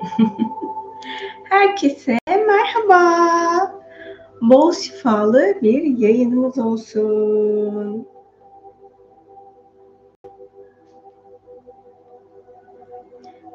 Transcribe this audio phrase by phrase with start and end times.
[1.44, 3.00] Herkese merhaba.
[4.42, 8.08] Bol şifalı bir yayınımız olsun.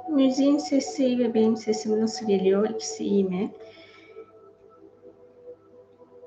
[0.10, 2.70] Müziğin sesi ve benim sesim nasıl geliyor?
[2.70, 3.52] İkisi iyi mi?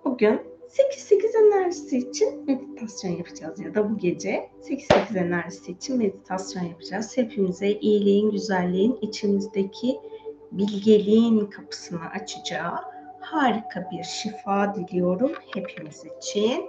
[0.05, 7.17] Bugün 8-8 enerjisi için meditasyon yapacağız ya da bu gece 8-8 enerjisi için meditasyon yapacağız.
[7.17, 9.99] Hepimize iyiliğin, güzelliğin, içimizdeki
[10.53, 12.75] bilgeliğin kapısını açacağı
[13.21, 16.65] harika bir şifa diliyorum hepimiz için.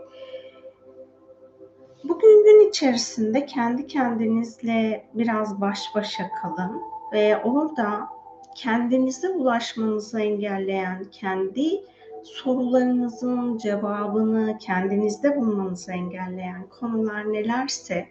[2.03, 6.81] Bugün gün içerisinde kendi kendinizle biraz baş başa kalın
[7.13, 8.09] ve orada
[8.55, 11.83] kendinize ulaşmanızı engelleyen kendi
[12.23, 18.07] sorularınızın cevabını kendinizde bulmanızı engelleyen konular nelerse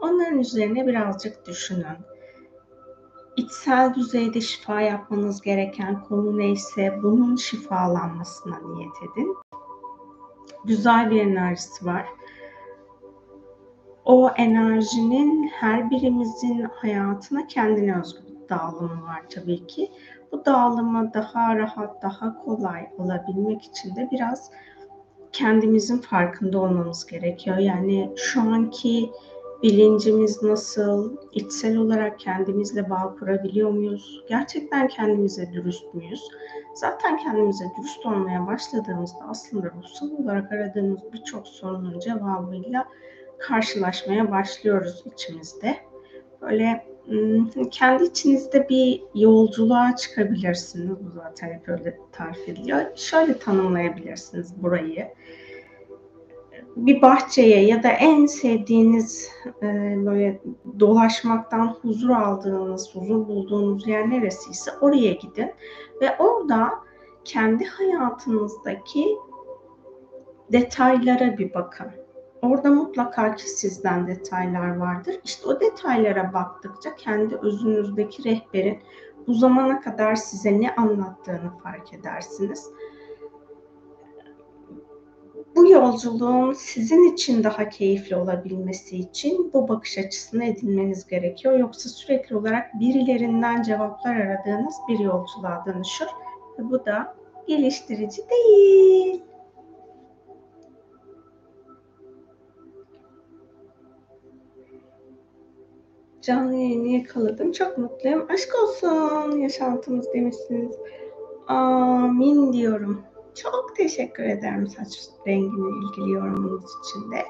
[0.00, 1.98] onların üzerine birazcık düşünün.
[3.36, 9.36] İçsel düzeyde şifa yapmanız gereken konu neyse bunun şifalanmasına niyet edin.
[10.64, 12.06] Güzel bir enerjisi var.
[14.04, 19.90] O enerjinin her birimizin hayatına kendine özgü dağılımı var tabii ki
[20.32, 24.50] bu dağılıma daha rahat, daha kolay olabilmek için de biraz
[25.32, 27.56] kendimizin farkında olmamız gerekiyor.
[27.56, 29.10] Yani şu anki
[29.62, 34.24] bilincimiz nasıl, içsel olarak kendimizle bağ kurabiliyor muyuz?
[34.28, 36.28] Gerçekten kendimize dürüst müyüz?
[36.74, 42.86] Zaten kendimize dürüst olmaya başladığımızda aslında ruhsal olarak aradığımız birçok sorunun cevabıyla
[43.38, 45.76] karşılaşmaya başlıyoruz içimizde.
[46.40, 46.89] Böyle
[47.70, 50.96] kendi içinizde bir yolculuğa çıkabilirsiniz.
[51.00, 52.80] Bu zaten hep öyle tarif ediliyor.
[52.96, 55.08] Şöyle tanımlayabilirsiniz burayı.
[56.76, 59.30] Bir bahçeye ya da en sevdiğiniz
[60.04, 60.40] böyle
[60.80, 65.52] dolaşmaktan huzur aldığınız, huzur bulduğunuz yer neresiyse oraya gidin
[66.00, 66.70] ve orada
[67.24, 69.16] kendi hayatınızdaki
[70.52, 71.86] detaylara bir bakın
[72.42, 75.20] Orada mutlaka ki sizden detaylar vardır.
[75.24, 78.78] İşte o detaylara baktıkça kendi özünüzdeki rehberin
[79.26, 82.70] bu zamana kadar size ne anlattığını fark edersiniz.
[85.56, 91.58] Bu yolculuğun sizin için daha keyifli olabilmesi için bu bakış açısını edinmeniz gerekiyor.
[91.58, 96.06] Yoksa sürekli olarak birilerinden cevaplar aradığınız bir yolculuğa dönüşür.
[96.58, 99.29] Ve bu da geliştirici değil.
[106.22, 107.52] Canlı yayını yakaladım.
[107.52, 108.26] Çok mutluyum.
[108.28, 110.76] Aşk olsun yaşantımız demişsiniz.
[111.46, 113.02] Amin diyorum.
[113.34, 114.88] Çok teşekkür ederim saç
[115.26, 117.24] rengine ilgili yorumunuz için de.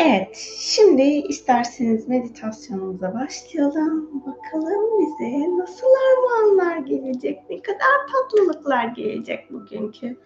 [0.00, 4.22] Evet, şimdi isterseniz meditasyonumuza başlayalım.
[4.26, 10.16] Bakalım bize nasıl armağanlar gelecek, ne kadar tatlılıklar gelecek bugünkü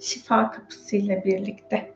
[0.00, 1.94] şifa kapısıyla birlikte.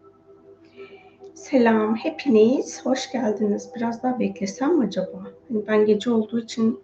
[1.36, 3.70] Selam hepiniz, hoş geldiniz.
[3.76, 5.22] Biraz daha beklesem mi acaba?
[5.50, 6.80] Yani ben gece olduğu için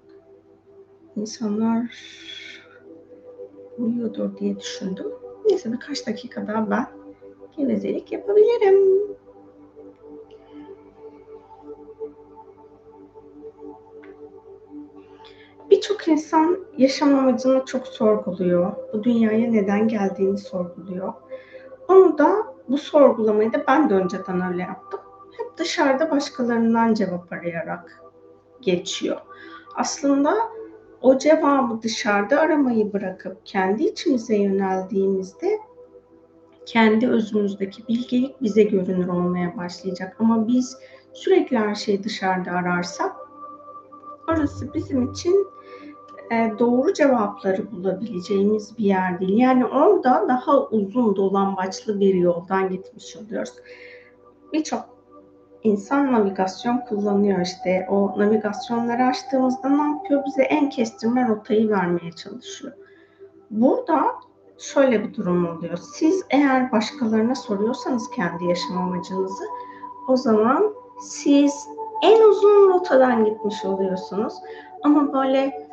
[1.17, 1.95] insanlar
[3.79, 5.07] uyuyordur diye düşündüm.
[5.49, 6.87] Neyse birkaç dakika daha ben
[7.57, 9.03] gevezelik yapabilirim.
[15.71, 18.73] Birçok insan yaşam amacını çok sorguluyor.
[18.93, 21.13] Bu dünyaya neden geldiğini sorguluyor.
[21.89, 25.01] Onu da bu sorgulamayı da ben de önceden öyle yaptım.
[25.39, 28.03] Hep dışarıda başkalarından cevap arayarak
[28.61, 29.17] geçiyor.
[29.77, 30.35] Aslında
[31.01, 35.59] o cevabı dışarıda aramayı bırakıp kendi içimize yöneldiğimizde
[36.67, 40.17] kendi özümüzdeki bilgelik bize görünür olmaya başlayacak.
[40.19, 40.77] Ama biz
[41.13, 43.17] sürekli her şeyi dışarıda ararsak
[44.29, 45.47] orası bizim için
[46.59, 49.39] doğru cevapları bulabileceğimiz bir yer değil.
[49.39, 53.53] Yani orada daha uzun dolambaçlı bir yoldan gitmiş oluyoruz.
[54.53, 54.85] Birçok
[55.63, 57.87] insan navigasyon kullanıyor işte.
[57.91, 60.23] O navigasyonları açtığımızda ne yapıyor?
[60.27, 62.73] Bize en kestirme rotayı vermeye çalışıyor.
[63.51, 64.05] Burada
[64.59, 65.79] şöyle bir durum oluyor.
[65.95, 69.45] Siz eğer başkalarına soruyorsanız kendi yaşam amacınızı
[70.09, 71.69] o zaman siz
[72.03, 74.35] en uzun rotadan gitmiş oluyorsunuz.
[74.83, 75.69] Ama böyle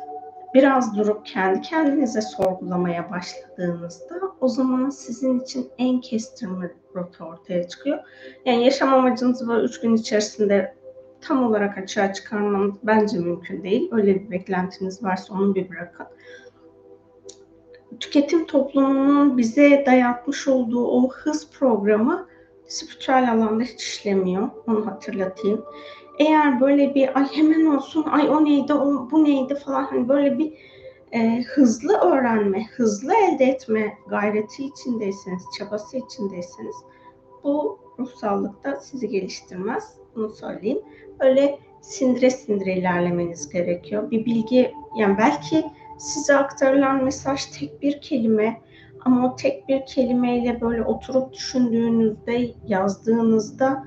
[0.54, 7.98] biraz durup kendi kendinize sorgulamaya başladığınızda o zaman sizin için en kestirme rota ortaya çıkıyor.
[8.44, 10.74] Yani yaşam amacınızı böyle üç gün içerisinde
[11.20, 13.88] tam olarak açığa çıkarmanız bence mümkün değil.
[13.92, 16.06] Öyle bir beklentiniz varsa onu bir bırakın.
[18.00, 22.26] Tüketim toplumunun bize dayatmış olduğu o hız programı
[22.66, 24.48] spiritüel alanda hiç işlemiyor.
[24.66, 25.64] Onu hatırlatayım
[26.20, 30.38] eğer böyle bir ay hemen olsun ay o neydi o bu neydi falan hani böyle
[30.38, 30.52] bir
[31.12, 36.76] e, hızlı öğrenme, hızlı elde etme gayreti içindeyseniz, çabası içindeyseniz
[37.44, 39.94] bu ruhsallıkta sizi geliştirmez.
[40.14, 40.78] Bunu söyleyeyim.
[41.20, 44.10] Öyle sindire sindire ilerlemeniz gerekiyor.
[44.10, 45.64] Bir bilgi, yani belki
[45.98, 48.60] size aktarılan mesaj tek bir kelime
[49.04, 53.84] ama o tek bir kelimeyle böyle oturup düşündüğünüzde, yazdığınızda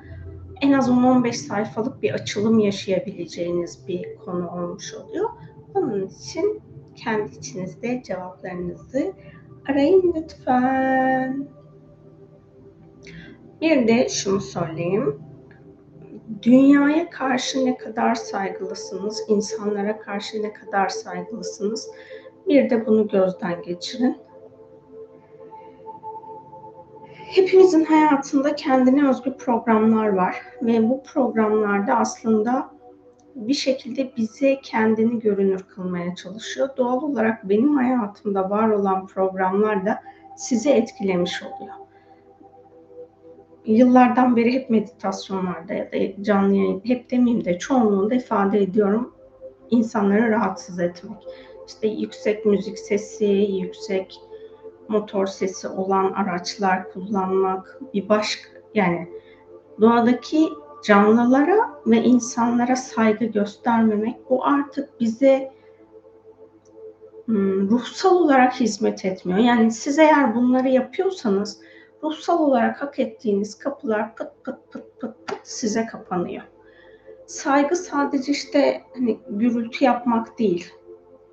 [0.64, 5.30] en az 10-15 sayfalık bir açılım yaşayabileceğiniz bir konu olmuş oluyor.
[5.76, 6.62] Onun için
[6.96, 9.14] kendi içinizde cevaplarınızı
[9.70, 11.48] arayın lütfen.
[13.62, 15.22] Bir de şunu söyleyeyim.
[16.42, 21.90] Dünyaya karşı ne kadar saygılısınız, insanlara karşı ne kadar saygılısınız.
[22.48, 24.18] Bir de bunu gözden geçirin.
[27.36, 32.70] Hepimizin hayatında kendine özgü programlar var ve bu programlarda aslında
[33.36, 36.70] bir şekilde bize kendini görünür kılmaya çalışıyor.
[36.78, 40.00] Doğal olarak benim hayatımda var olan programlar da
[40.38, 41.76] sizi etkilemiş oluyor.
[43.66, 49.14] Yıllardan beri hep meditasyonlarda ya da canlı yayın, hep demeyeyim de çoğunluğunda ifade ediyorum
[49.70, 51.18] insanları rahatsız etmek.
[51.68, 54.20] İşte yüksek müzik sesi, yüksek
[54.88, 59.10] motor sesi olan araçlar kullanmak, bir başka yani
[59.82, 60.50] doğadaki
[60.84, 65.52] canlılara ve insanlara saygı göstermemek bu artık bize
[67.26, 69.40] hmm, ruhsal olarak hizmet etmiyor.
[69.40, 71.60] Yani siz eğer bunları yapıyorsanız
[72.04, 76.44] ruhsal olarak hak ettiğiniz kapılar pıt pıt pıt pıt pıt size kapanıyor.
[77.26, 80.74] Saygı sadece işte hani gürültü yapmak değil.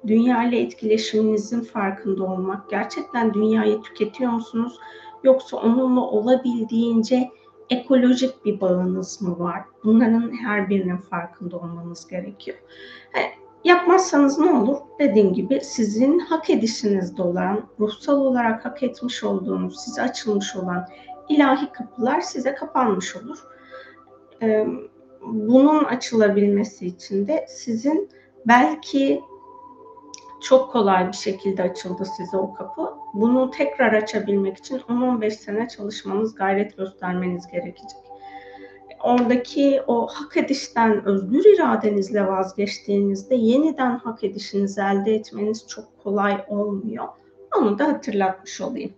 [0.06, 2.70] Dünya ile etkileşiminizin farkında olmak.
[2.70, 4.78] Gerçekten dünyayı tüketiyor musunuz?
[5.24, 7.30] Yoksa onunla olabildiğince
[7.70, 9.62] ekolojik bir bağınız mı var?
[9.84, 12.58] Bunların her birinin farkında olmanız gerekiyor.
[13.16, 13.20] E,
[13.64, 14.76] yapmazsanız ne olur?
[14.98, 20.86] Dediğim gibi sizin hak edişinizde olan, ruhsal olarak hak etmiş olduğunuz, size açılmış olan
[21.28, 23.38] ilahi kapılar size kapanmış olur.
[24.42, 24.66] E,
[25.26, 28.08] bunun açılabilmesi için de sizin
[28.46, 29.20] belki
[30.40, 32.94] çok kolay bir şekilde açıldı size o kapı.
[33.14, 38.00] Bunu tekrar açabilmek için 10-15 sene çalışmanız, gayret göstermeniz gerekecek.
[39.04, 47.08] Oradaki o hak edişten özgür iradenizle vazgeçtiğinizde yeniden hak edişinizi elde etmeniz çok kolay olmuyor.
[47.58, 48.92] Onu da hatırlatmış olayım.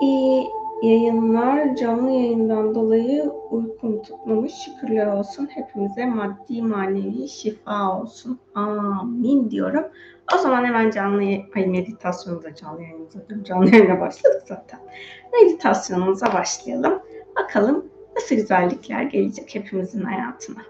[0.00, 4.52] İyi yayınlar canlı yayından dolayı uykum tutmamış.
[4.52, 5.48] Şükürler olsun.
[5.50, 8.38] Hepimize maddi manevi şifa olsun.
[8.54, 9.84] Amin diyorum.
[10.34, 11.22] O zaman hemen canlı
[11.56, 14.80] ay meditasyonumuza canlı yayınımıza canlı yayına başladık zaten.
[15.32, 17.02] Meditasyonumuza başlayalım.
[17.36, 17.84] Bakalım
[18.16, 20.62] nasıl güzellikler gelecek hepimizin hayatına.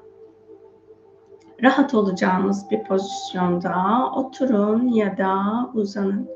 [1.63, 3.75] Rahat olacağımız bir pozisyonda
[4.15, 5.41] oturun ya da
[5.75, 6.29] uzanın.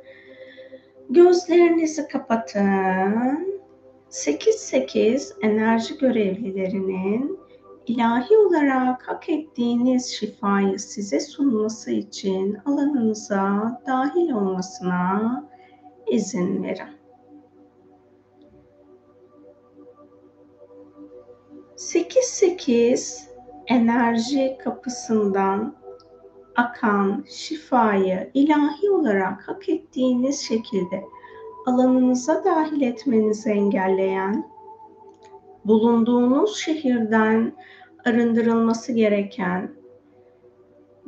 [1.11, 3.52] Gözlerinizi kapatın
[4.13, 7.39] 8-8 enerji görevlilerinin
[7.87, 15.49] ilahi olarak hak ettiğiniz şifayı size sunması için alanınıza dahil olmasına
[16.11, 16.89] izin verin.
[21.77, 23.23] 8-8
[23.67, 25.77] enerji kapısından
[26.57, 31.05] akan şifayı ilahi olarak hak ettiğiniz şekilde
[31.67, 34.47] alanınıza dahil etmenizi engelleyen,
[35.65, 37.53] bulunduğunuz şehirden
[38.05, 39.71] arındırılması gereken,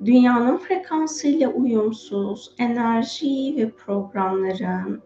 [0.05, 5.03] dünyanın frekansıyla uyumsuz enerji ve programların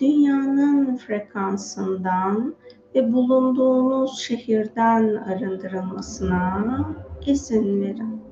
[0.00, 2.54] dünyanın frekansından
[2.94, 6.86] ve bulunduğunuz şehirden arındırılmasına
[7.26, 8.29] izin verin.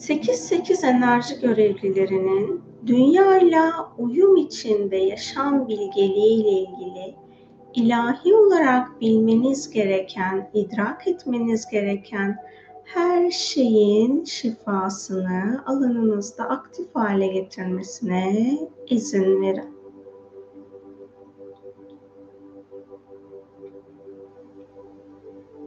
[0.00, 7.14] 8-8 enerji görevlilerinin dünyayla uyum içinde yaşam bilgeliği ile ilgili
[7.74, 12.36] ilahi olarak bilmeniz gereken, idrak etmeniz gereken
[12.84, 18.58] her şeyin şifasını alanınızda aktif hale getirmesine
[18.90, 19.79] izin verin.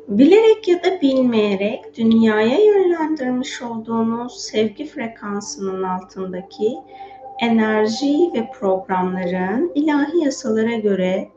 [0.07, 6.77] Bilerek ya da bilmeyerek dünyaya yönlendirmiş olduğunuz sevgi frekansının altındaki
[7.41, 11.29] enerji ve programların ilahi yasalara göre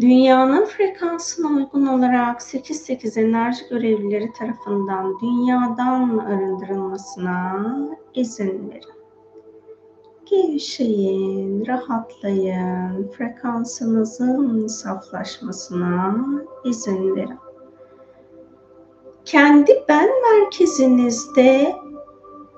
[0.00, 7.66] dünyanın frekansına uygun olarak 8-8 enerji görevlileri tarafından dünyadan arındırılmasına
[8.14, 8.95] izin verin.
[10.30, 16.16] Gevşeyin, rahatlayın, frekansınızın saflaşmasına
[16.64, 17.38] izin verin.
[19.24, 21.74] Kendi ben merkezinizde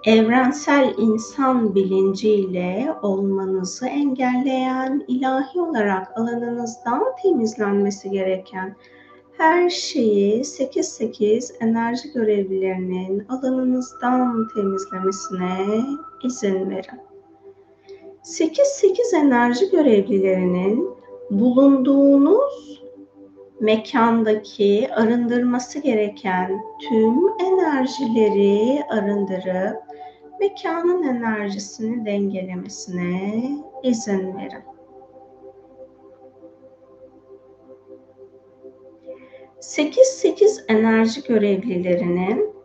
[0.05, 8.77] evrensel insan bilinciyle olmanızı engelleyen, ilahi olarak alanınızdan temizlenmesi gereken
[9.39, 15.85] her şeyi 8-8 enerji görevlilerinin alanınızdan temizlemesine
[16.23, 17.08] izin verin.
[18.29, 20.89] 8-8 enerji görevlilerinin
[21.31, 22.83] bulunduğunuz
[23.61, 29.83] mekandaki arındırması gereken tüm enerjileri arındırıp
[30.41, 33.43] mekanın enerjisini dengelemesine
[33.83, 34.65] izin verin.
[39.61, 42.58] 8-8 enerji görevlilerinin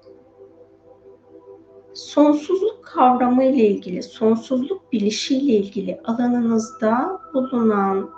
[1.93, 8.09] sonsuzluk kavramı ile ilgili, sonsuzluk bilişi ile ilgili alanınızda bulunan,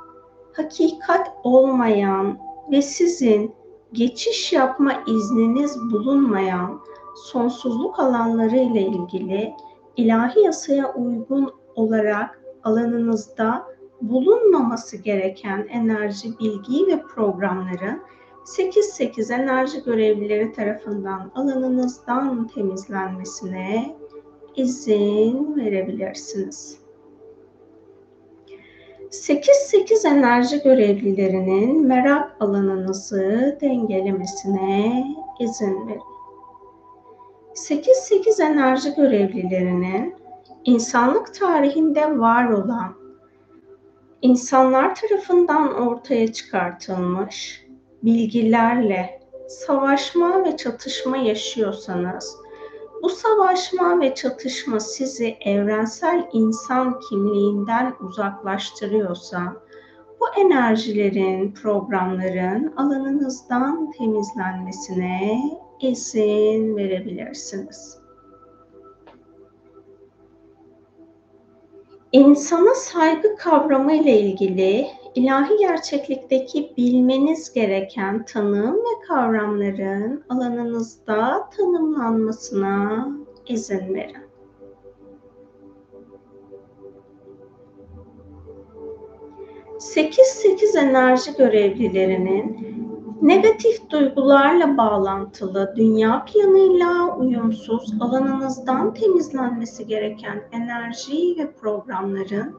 [0.54, 2.38] hakikat olmayan
[2.72, 3.52] ve sizin
[3.94, 6.80] geçiş yapma izniniz bulunmayan
[7.16, 9.54] sonsuzluk alanları ile ilgili
[9.98, 13.66] ilahi yasaya uygun olarak alanınızda
[14.02, 18.02] bulunmaması gereken enerji, bilgi ve programların
[18.46, 23.96] 8-8 enerji görevlileri tarafından alanınızdan temizlenmesine
[24.56, 26.78] izin verebilirsiniz.
[29.10, 35.06] 8-8 enerji görevlilerinin merak alanınızı dengelemesine
[35.40, 36.02] izin verin.
[37.54, 40.16] 8-8 enerji görevlilerinin
[40.66, 42.96] insanlık tarihinde var olan,
[44.22, 47.65] insanlar tarafından ortaya çıkartılmış
[48.06, 52.38] bilgilerle savaşma ve çatışma yaşıyorsanız,
[53.04, 59.54] bu savaşma ve çatışma sizi evrensel insan kimliğinden uzaklaştırıyorsa,
[60.20, 65.42] bu enerjilerin, programların alanınızdan temizlenmesine
[65.82, 67.98] izin verebilirsiniz.
[72.12, 83.08] İnsana saygı kavramı ile ilgili ilahi gerçeklikteki bilmeniz gereken tanım ve kavramların alanınızda tanımlanmasına
[83.48, 84.26] izin verin.
[89.80, 92.76] Sekiz sekiz enerji görevlilerinin
[93.22, 102.56] negatif duygularla bağlantılı, dünya planıyla uyumsuz, alanınızdan temizlenmesi gereken enerji ve programların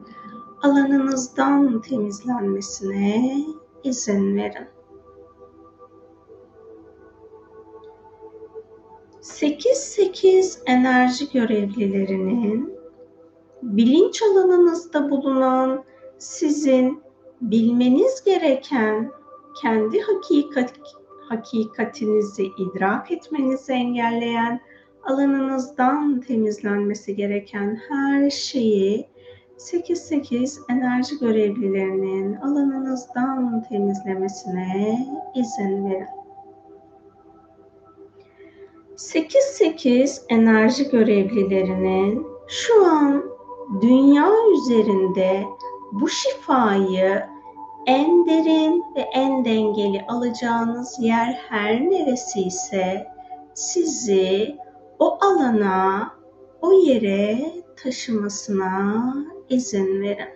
[0.61, 3.37] alanınızdan temizlenmesine
[3.83, 4.67] izin verin.
[9.21, 12.77] 8-8 enerji görevlilerinin
[13.61, 15.83] bilinç alanınızda bulunan
[16.17, 17.01] sizin
[17.41, 19.11] bilmeniz gereken
[19.61, 20.73] kendi hakikat,
[21.29, 24.61] hakikatinizi idrak etmenizi engelleyen
[25.03, 29.07] alanınızdan temizlenmesi gereken her şeyi
[29.57, 36.07] 8-8 enerji görevlilerinin alanınızdan temizlemesine izin verin.
[38.95, 43.23] 8-8 enerji görevlilerinin şu an
[43.81, 45.43] dünya üzerinde
[45.91, 47.23] bu şifayı
[47.85, 53.07] en derin ve en dengeli alacağınız yer her neresi ise
[53.53, 54.57] sizi
[54.99, 56.11] o alana,
[56.61, 57.51] o yere
[57.83, 59.13] taşımasına
[59.49, 60.29] izin verin.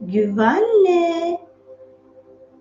[0.00, 1.38] Güvenle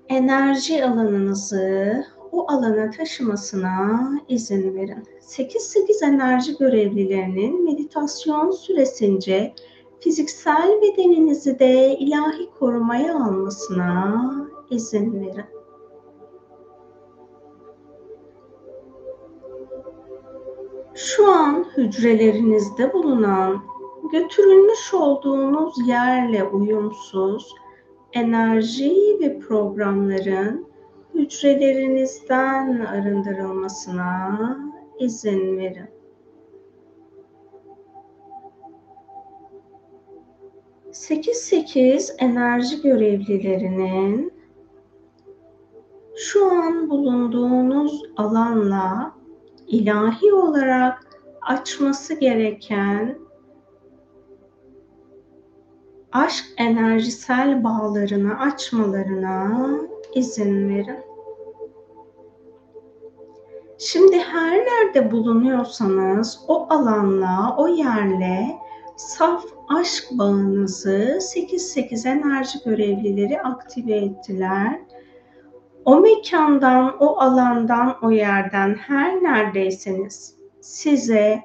[0.09, 5.03] enerji alanınızı o alana taşımasına izin verin.
[5.21, 9.53] 8-8 enerji görevlilerinin meditasyon süresince
[9.99, 14.31] fiziksel bedeninizi de ilahi korumaya almasına
[14.69, 15.45] izin verin.
[20.95, 23.74] Şu an hücrelerinizde bulunan
[24.11, 27.55] götürülmüş olduğunuz yerle uyumsuz
[28.13, 30.67] enerji ve programların
[31.13, 34.57] hücrelerinizden arındırılmasına
[34.99, 35.95] izin verin.
[40.91, 44.33] Sekiz sekiz enerji görevlilerinin
[46.15, 49.15] şu an bulunduğunuz alanla
[49.67, 51.07] ilahi olarak
[51.41, 53.24] açması gereken
[56.15, 59.67] aşk enerjisel bağlarını açmalarına
[60.13, 60.99] izin verin.
[63.77, 68.57] Şimdi her nerede bulunuyorsanız o alanla, o yerle
[68.95, 69.45] saf
[69.79, 74.79] aşk bağınızı 8-8 enerji görevlileri aktive ettiler.
[75.85, 81.41] O mekandan, o alandan, o yerden her neredeyseniz size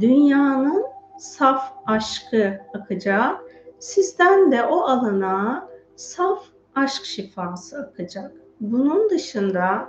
[0.00, 0.84] dünyanın
[1.18, 3.51] saf aşkı akacak.
[3.82, 8.32] Sizden de o alana saf aşk şifası akacak.
[8.60, 9.88] Bunun dışında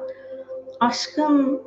[0.80, 1.62] aşkın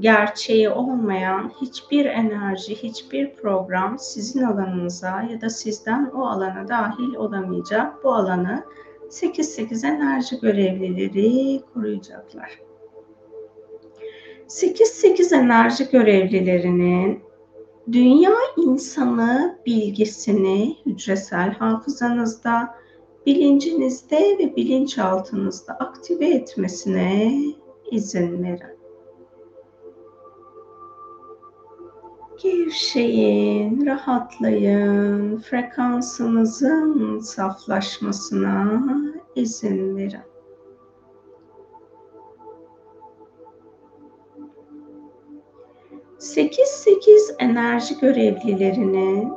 [0.00, 8.04] gerçeği olmayan hiçbir enerji, hiçbir program sizin alanınıza ya da sizden o alana dahil olamayacak.
[8.04, 8.64] Bu alanı
[9.08, 12.60] 8-8 enerji görevlileri koruyacaklar.
[14.48, 17.31] 8-8 enerji görevlilerinin
[17.92, 22.74] dünya insanı bilgisini hücresel hafızanızda,
[23.26, 27.40] bilincinizde ve bilinçaltınızda aktive etmesine
[27.90, 28.82] izin verin.
[32.42, 38.82] Gevşeyin, rahatlayın, frekansınızın saflaşmasına
[39.36, 40.31] izin verin.
[46.22, 49.32] Sekiz sekiz enerji görevlilerinin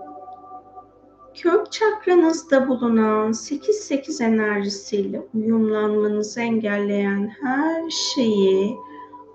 [1.34, 8.76] kök çakranızda bulunan 8-8 enerjisiyle uyumlanmanızı engelleyen her şeyi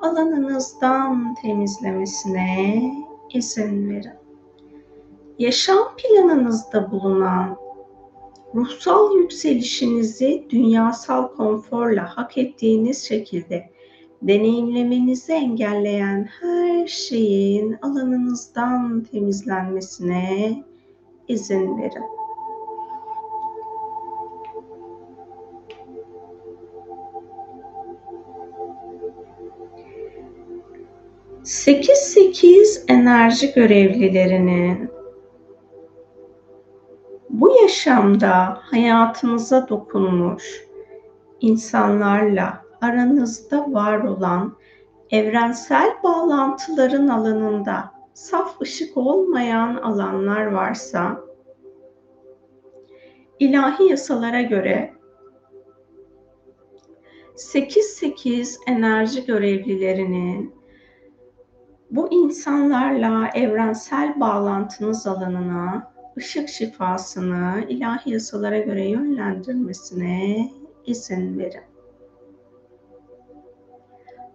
[0.00, 2.83] alanınızdan temizlemesine
[3.35, 4.19] izin verin.
[5.38, 7.57] Yaşam planınızda bulunan
[8.54, 13.71] ruhsal yükselişinizi dünyasal konforla hak ettiğiniz şekilde
[14.23, 20.65] deneyimlemenizi engelleyen her şeyin alanınızdan temizlenmesine
[21.29, 22.05] izin verin.
[31.45, 34.91] Sekiz sekiz enerji görevlilerinin
[37.31, 40.65] bu yaşamda hayatınıza dokunmuş
[41.41, 44.56] insanlarla aranızda var olan
[45.10, 51.21] evrensel bağlantıların alanında saf ışık olmayan alanlar varsa
[53.38, 54.93] ilahi yasalara göre
[57.36, 60.54] 8-8 enerji görevlilerinin
[61.90, 70.50] bu insanlarla evrensel bağlantınız alanına ışık şifasını ilahi yasalara göre yönlendirmesine
[70.86, 71.70] izin verin.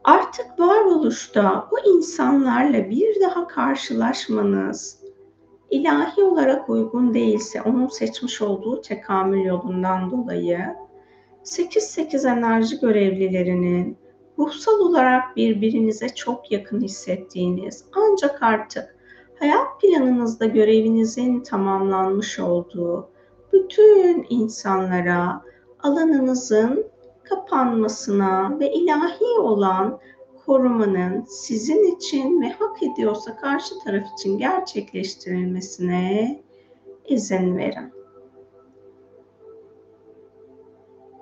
[0.05, 4.99] Artık varoluşta bu insanlarla bir daha karşılaşmanız
[5.69, 10.59] ilahi olarak uygun değilse onun seçmiş olduğu tekamül yolundan dolayı
[11.43, 13.97] 8-8 enerji görevlilerinin
[14.39, 18.95] ruhsal olarak birbirinize çok yakın hissettiğiniz ancak artık
[19.39, 23.09] hayat planınızda görevinizin tamamlanmış olduğu
[23.53, 25.41] bütün insanlara
[25.79, 26.85] alanınızın
[27.29, 29.99] kapanmasına ve ilahi olan
[30.45, 36.39] korumanın sizin için ve hak ediyorsa karşı taraf için gerçekleştirilmesine
[37.07, 37.93] izin verin.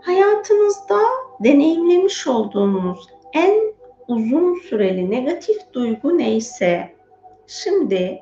[0.01, 0.99] Hayatınızda
[1.43, 3.73] deneyimlemiş olduğunuz en
[4.07, 6.95] uzun süreli negatif duygu neyse
[7.47, 8.19] şimdi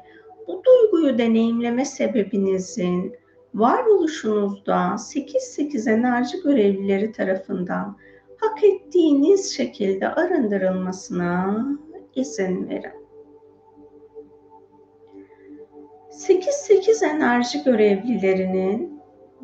[0.47, 3.15] bu duyguyu deneyimleme sebebinizin
[3.53, 7.97] varoluşunuzda 8-8 enerji görevlileri tarafından
[8.37, 11.65] hak ettiğiniz şekilde arındırılmasına
[12.15, 13.01] izin verin.
[16.11, 19.01] 8-8 enerji görevlilerinin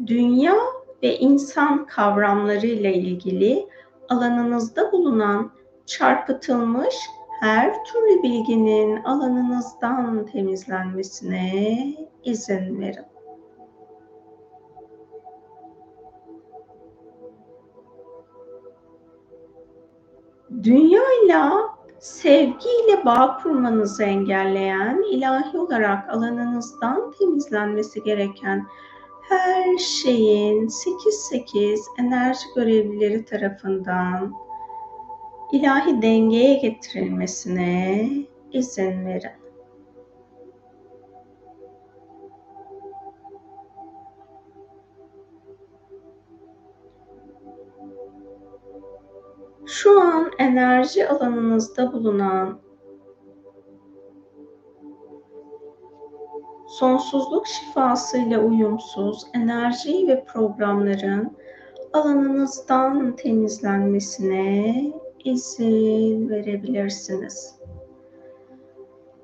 [0.07, 0.55] dünya
[1.03, 3.67] ve insan kavramları ile ilgili
[4.09, 5.51] alanınızda bulunan
[5.85, 6.95] çarpıtılmış
[7.39, 11.93] her türlü bilginin alanınızdan temizlenmesine
[12.23, 13.16] izin verin.
[20.63, 28.67] Dünyayla sevgiyle bağ kurmanızı engelleyen, ilahi olarak alanınızdan temizlenmesi gereken
[29.29, 34.33] her şeyin 8-8 enerji görevlileri tarafından
[35.51, 38.09] ilahi dengeye getirilmesine
[38.51, 39.36] izin verin.
[49.67, 52.59] Şu an enerji alanınızda bulunan
[56.67, 61.37] sonsuzluk şifasıyla uyumsuz enerji ve programların
[61.93, 64.75] alanınızdan temizlenmesine
[65.23, 67.55] izin verebilirsiniz.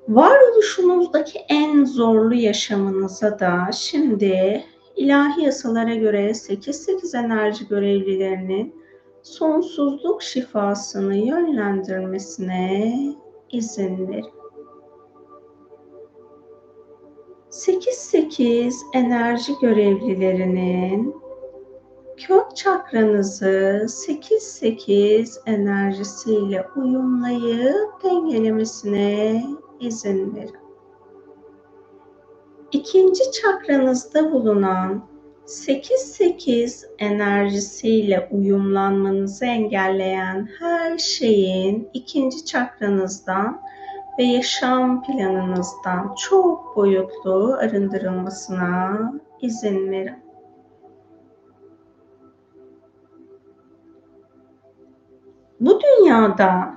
[0.08, 4.64] Varoluşunuzdaki en zorlu yaşamınıza da şimdi
[4.96, 8.83] ilahi yasalara göre 8-8 enerji görevlilerinin
[9.24, 12.94] sonsuzluk şifasını yönlendirmesine
[13.52, 14.34] izin verin.
[17.50, 21.16] 8-8 enerji görevlilerinin
[22.18, 29.44] kök çakranızı 8-8 enerjisiyle uyumlayıp dengelemesine
[29.80, 30.64] izin verin.
[32.72, 35.13] İkinci çakranızda bulunan
[35.46, 43.62] 8-8 enerjisiyle uyumlanmanızı engelleyen her şeyin ikinci çakranızdan
[44.20, 50.24] ve yaşam planınızdan çok boyutlu arındırılmasına izin verin.
[55.60, 56.74] Bu dünyada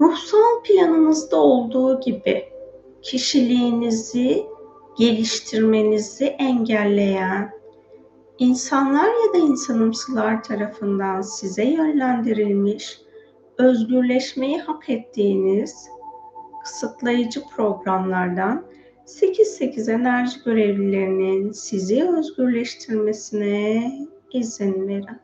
[0.00, 2.44] ruhsal planınızda olduğu gibi
[3.02, 4.46] kişiliğinizi
[4.98, 7.57] geliştirmenizi engelleyen
[8.38, 13.00] insanlar ya da insanımsılar tarafından size yönlendirilmiş,
[13.58, 15.88] özgürleşmeyi hak ettiğiniz
[16.64, 18.64] kısıtlayıcı programlardan
[19.06, 23.92] 8-8 enerji görevlilerinin sizi özgürleştirmesine
[24.32, 25.20] izin verin.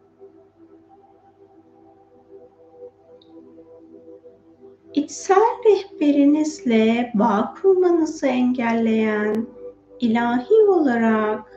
[4.95, 9.47] İçsel rehberinizle bağ kurmanızı engelleyen
[10.01, 11.54] ilahi olarak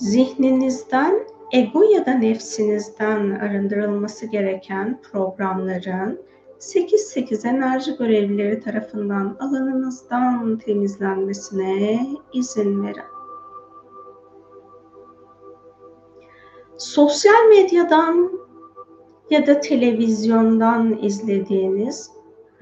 [0.00, 6.20] zihninizden ego ya da nefsinizden arındırılması gereken programların
[6.58, 13.02] 8-8 enerji görevlileri tarafından alanınızdan temizlenmesine izin verin.
[16.78, 18.30] Sosyal medyadan
[19.30, 22.10] ya da televizyondan izlediğiniz,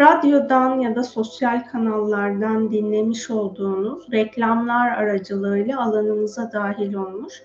[0.00, 7.42] radyodan ya da sosyal kanallardan dinlemiş olduğunuz reklamlar aracılığıyla alanınıza dahil olmuş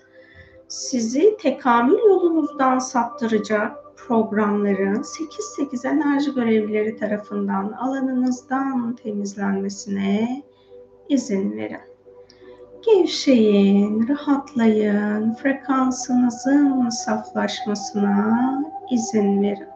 [0.68, 10.42] sizi tekamül yolunuzdan saptıracak programların 8-8 enerji görevlileri tarafından alanınızdan temizlenmesine
[11.08, 11.80] izin verin.
[12.86, 19.73] Gevşeyin, rahatlayın, frekansınızın saflaşmasına izin verin.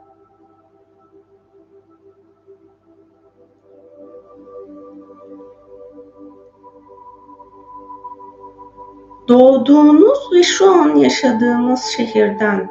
[9.29, 12.69] Doğduğunuz ve şu an yaşadığınız şehirden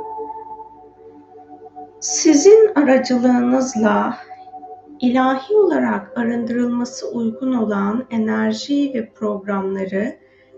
[2.00, 4.18] sizin aracılığınızla
[5.00, 10.16] ilahi olarak arındırılması uygun olan enerji ve programları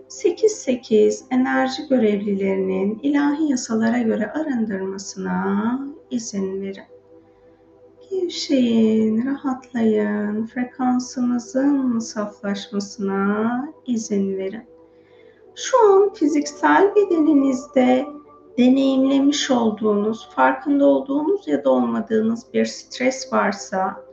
[0.08, 6.84] 8-8 enerji görevlilerinin ilahi yasalara göre arındırmasına izin verin.
[8.10, 14.70] Gevşeyin, rahatlayın, frekansınızın saflaşmasına izin verin
[15.60, 18.06] şu an fiziksel bedeninizde
[18.58, 24.04] deneyimlemiş olduğunuz, farkında olduğunuz ya da olmadığınız bir stres varsa,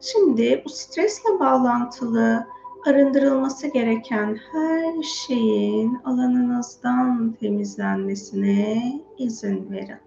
[0.00, 2.46] şimdi bu stresle bağlantılı
[2.86, 10.05] arındırılması gereken her şeyin alanınızdan temizlenmesine izin verin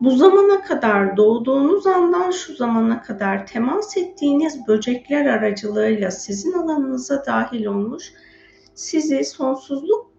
[0.00, 7.66] bu zamana kadar doğduğunuz andan şu zamana kadar temas ettiğiniz böcekler aracılığıyla sizin alanınıza dahil
[7.66, 8.12] olmuş,
[8.74, 10.12] sizi sonsuzluk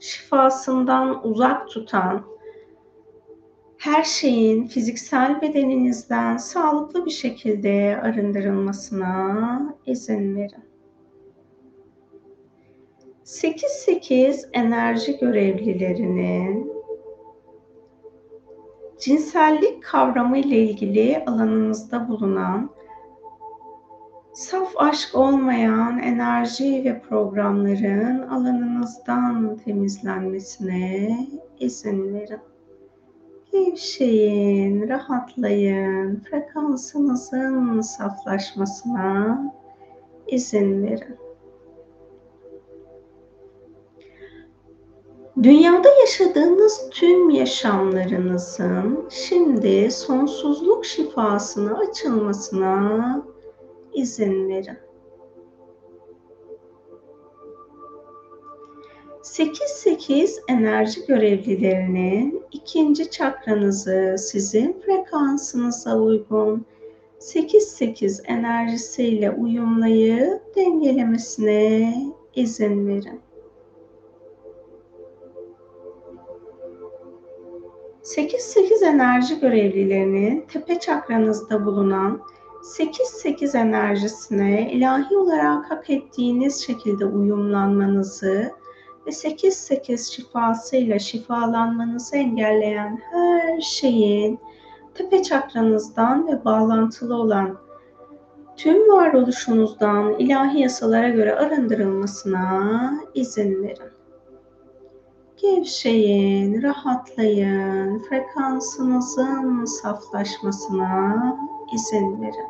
[0.00, 2.24] şifasından uzak tutan,
[3.78, 10.68] her şeyin fiziksel bedeninizden sağlıklı bir şekilde arındırılmasına izin verin.
[13.24, 16.77] 8-8 enerji görevlilerinin
[19.00, 22.70] cinsellik kavramı ile ilgili alanınızda bulunan
[24.32, 31.18] saf aşk olmayan enerji ve programların alanınızdan temizlenmesine
[31.58, 32.40] izin verin.
[33.52, 39.42] Gevşeyin, rahatlayın, frekansınızın saflaşmasına
[40.26, 41.27] izin verin.
[45.42, 53.22] Dünyada yaşadığınız tüm yaşamlarınızın şimdi sonsuzluk şifasına açılmasına
[53.92, 54.78] izin verin.
[59.22, 66.66] 8-8 enerji görevlilerinin ikinci çakranızı sizin frekansınıza uygun
[67.20, 71.94] 8-8 enerjisiyle uyumlayıp dengelemesine
[72.34, 73.27] izin verin.
[78.16, 82.20] 8-8 enerji görevlilerinin tepe çakranızda bulunan
[82.62, 88.52] 8-8 enerjisine ilahi olarak hak ettiğiniz şekilde uyumlanmanızı
[89.06, 94.38] ve 8-8 şifasıyla şifalanmanızı engelleyen her şeyin
[94.94, 97.58] tepe çakranızdan ve bağlantılı olan
[98.56, 103.97] tüm varoluşunuzdan ilahi yasalara göre arındırılmasına izin verin.
[105.42, 111.36] Gevşeyin, rahatlayın, frekansınızın saflaşmasına
[111.74, 112.48] izin verin.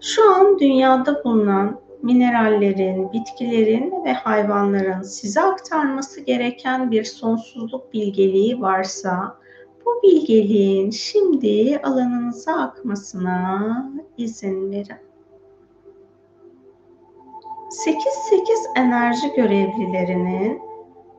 [0.00, 9.38] Şu an dünyada bulunan minerallerin, bitkilerin ve hayvanların size aktarması gereken bir sonsuzluk bilgeliği varsa
[9.86, 14.96] bu bilgeliğin şimdi alanınıza akmasına izin verin.
[17.70, 17.98] 8-8
[18.76, 20.71] enerji görevlilerinin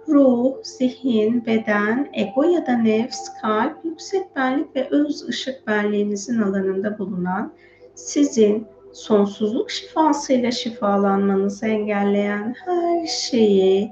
[0.08, 7.00] ruh, zihin, beden, ego ya da nefs, kalp, yüksek benlik ve öz ışık benliğinizin alanında
[7.00, 7.54] bulunan
[7.96, 13.92] sizin sonsuzluk şifasıyla şifalanmanızı engelleyen her şeyi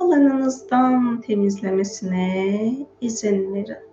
[0.00, 3.87] alanınızdan temizlemesine izin verin.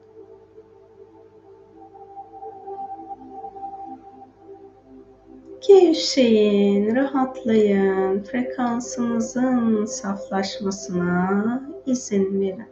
[5.67, 12.65] Gevşeyin, rahatlayın, frekansınızın saflaşmasına izin verin.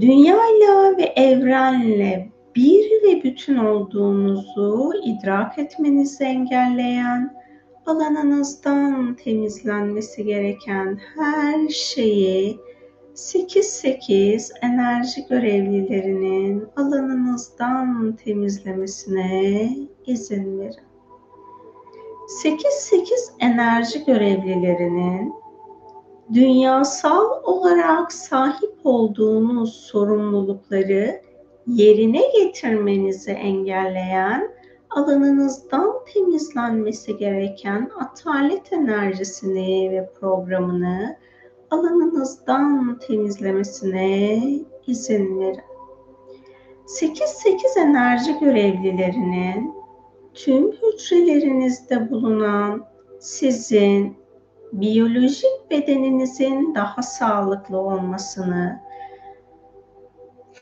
[0.00, 7.34] Dünyayla ve evrenle bir ve bütün olduğunuzu idrak etmenizi engelleyen,
[7.86, 12.60] alanınızdan temizlenmesi gereken her şeyi
[13.14, 19.70] 8-8 enerji görevlilerinin alanınızdan temizlemesine
[20.06, 20.84] izin verin.
[22.44, 22.58] 8-8
[23.40, 25.34] enerji görevlilerinin
[26.34, 31.20] dünyasal olarak sahip olduğunuz sorumlulukları
[31.66, 34.50] yerine getirmenizi engelleyen,
[34.90, 41.16] alanınızdan temizlenmesi gereken atalet enerjisini ve programını
[41.74, 44.38] alanınızdan temizlemesine
[44.86, 45.60] izin verin.
[46.86, 49.74] 8-8 enerji görevlilerinin
[50.34, 52.86] tüm hücrelerinizde bulunan
[53.20, 54.16] sizin
[54.72, 58.80] biyolojik bedeninizin daha sağlıklı olmasını,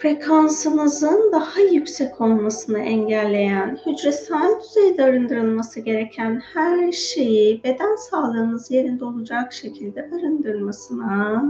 [0.03, 9.53] frekansınızın daha yüksek olmasını engelleyen, hücresel düzeyde arındırılması gereken her şeyi beden sağlığınız yerinde olacak
[9.53, 11.45] şekilde arındırmasına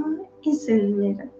[0.44, 1.30] izin verin.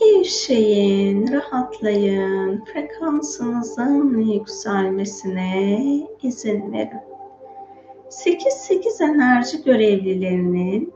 [0.00, 5.82] Gevşeyin, rahatlayın, frekansınızın yükselmesine
[6.22, 7.00] izin verin.
[8.08, 10.92] 8-8 enerji görevlilerinin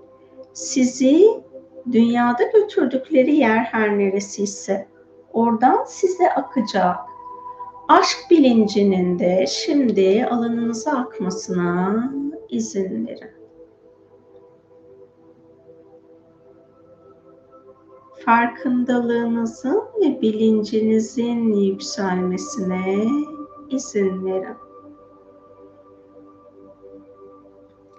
[0.53, 1.43] sizi
[1.93, 4.89] dünyada götürdükleri yer her neresi ise
[5.33, 6.97] oradan size akacak
[7.89, 12.13] aşk bilincinin de şimdi alanınıza akmasına
[12.49, 13.31] izin verin.
[18.25, 23.07] Farkındalığınızın ve bilincinizin yükselmesine
[23.71, 24.57] izin verin.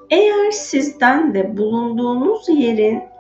[0.09, 3.12] Eğer sizden de bulunduğunuz yerin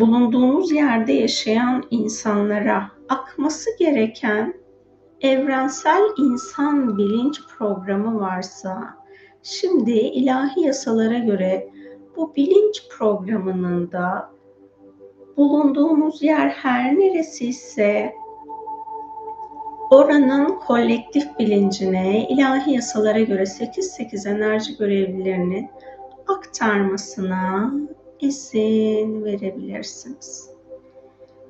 [0.00, 4.54] bulunduğunuz yerde yaşayan insanlara akması gereken
[5.20, 8.96] evrensel insan bilinç programı varsa
[9.42, 11.70] şimdi ilahi yasalara göre
[12.16, 14.30] bu bilinç programının da
[15.36, 18.12] bulunduğunuz yer her neresi ise
[19.90, 25.70] oranın kolektif bilincine ilahi yasalara göre 8-8 enerji görevlilerinin
[26.26, 27.72] aktarmasına
[28.20, 30.50] izin verebilirsiniz.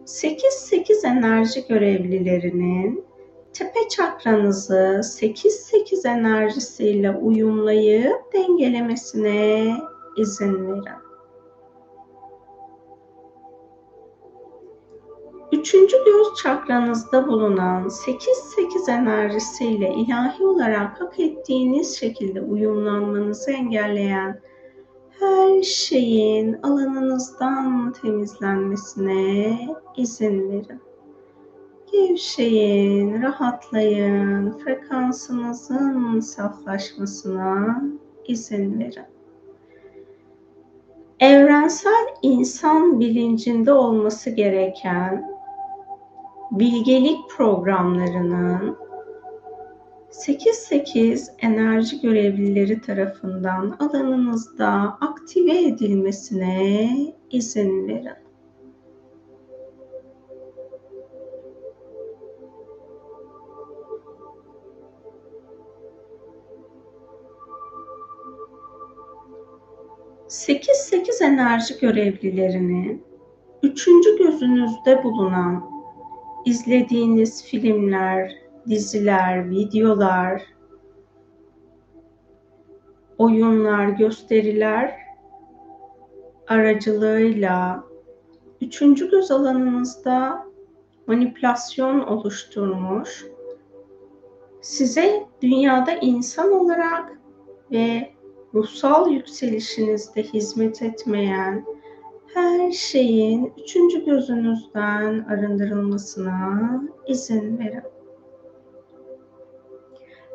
[0.04, 3.04] 8-8 enerji görevlilerinin
[3.52, 9.76] tepe çakranızı 8-8 enerjisiyle uyumlayıp dengelemesine
[10.16, 11.10] izin verin.
[15.52, 24.40] Üçüncü göz çakranızda bulunan 8-8 enerjisiyle ilahi olarak hak ettiğiniz şekilde uyumlanmanızı engelleyen
[25.20, 29.58] her şeyin alanınızdan temizlenmesine
[29.96, 30.80] izin verin.
[31.92, 37.82] Gevşeyin, rahatlayın, frekansınızın saflaşmasına
[38.24, 39.04] izin verin.
[41.20, 45.30] Evrensel insan bilincinde olması gereken
[46.50, 48.76] bilgelik programlarının
[50.10, 56.90] 8-8 enerji görevlileri tarafından alanınızda aktive edilmesine
[57.30, 58.30] izin verin.
[70.28, 73.04] Sekiz sekiz enerji görevlilerinin
[73.62, 75.70] üçüncü gözünüzde bulunan
[76.44, 80.42] izlediğiniz filmler, diziler, videolar,
[83.18, 84.96] oyunlar, gösteriler
[86.48, 87.84] aracılığıyla
[88.60, 90.46] üçüncü göz alanınızda
[91.06, 93.26] manipülasyon oluşturmuş,
[94.60, 97.20] size dünyada insan olarak
[97.70, 98.10] ve
[98.54, 101.64] ruhsal yükselişinizde hizmet etmeyen
[102.34, 107.99] her şeyin üçüncü gözünüzden arındırılmasına izin verin.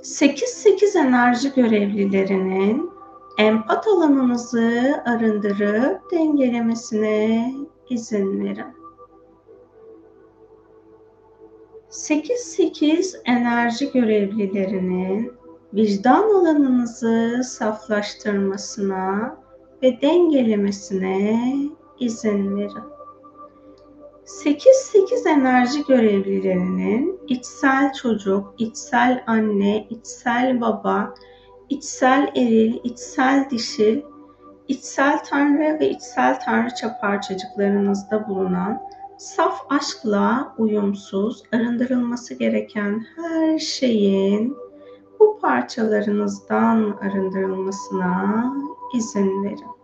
[0.06, 2.90] 8-8 enerji görevlilerinin
[3.38, 7.54] empat alanınızı arındırıp dengelemesine
[7.90, 8.66] izin verin.
[11.90, 15.34] 8-8 enerji görevlilerinin
[15.74, 19.38] vicdan alanınızı saflaştırmasına
[19.84, 21.54] ve dengelemesine
[22.00, 22.95] izin verin.
[24.26, 31.14] 8-8 enerji görevlilerinin içsel çocuk, içsel anne, içsel baba,
[31.70, 34.02] içsel eril, içsel dişil,
[34.68, 38.82] içsel tanrı ve içsel tanrıça parçacıklarınızda bulunan
[39.18, 44.58] saf aşkla uyumsuz, arındırılması gereken her şeyin
[45.20, 48.54] bu parçalarınızdan arındırılmasına
[48.96, 49.75] izin verin.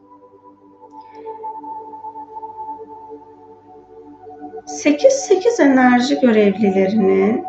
[4.71, 7.43] 8-8 enerji görevlilerinin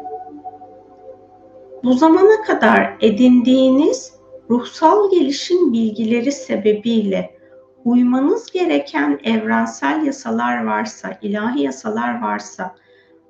[1.85, 4.13] bu zamana kadar edindiğiniz
[4.51, 7.37] ruhsal gelişim bilgileri sebebiyle
[7.85, 12.77] uymanız gereken evrensel yasalar varsa, ilahi yasalar varsa,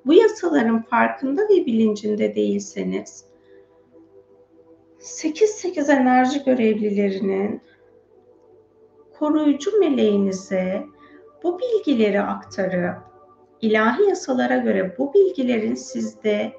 [0.05, 3.25] bu yasaların farkında ve bilincinde değilseniz,
[4.99, 7.61] 8-8 enerji görevlilerinin
[9.19, 10.85] koruyucu meleğinize
[11.43, 13.12] bu bilgileri aktarıp
[13.63, 16.53] ilahi yasalara göre bu bilgilerin sizde